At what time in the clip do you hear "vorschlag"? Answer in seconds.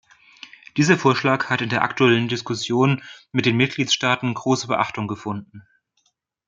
0.97-1.51